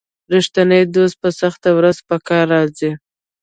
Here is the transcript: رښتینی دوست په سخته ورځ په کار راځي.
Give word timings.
رښتینی 0.33 0.81
دوست 0.95 1.15
په 1.21 1.29
سخته 1.39 1.69
ورځ 1.77 1.97
په 2.07 2.15
کار 2.27 2.45
راځي. 2.55 2.91